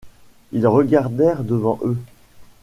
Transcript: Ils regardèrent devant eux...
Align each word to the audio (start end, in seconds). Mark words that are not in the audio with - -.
Ils 0.51 0.65
regardèrent 0.65 1.43
devant 1.43 1.79
eux... 1.83 1.99